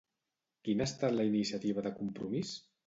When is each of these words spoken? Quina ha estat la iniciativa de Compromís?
Quina 0.69 0.87
ha 0.87 0.91
estat 0.93 1.15
la 1.19 1.29
iniciativa 1.33 1.87
de 1.91 1.95
Compromís? 2.03 2.61